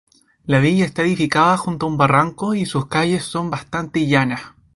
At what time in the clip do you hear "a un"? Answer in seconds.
1.85-1.95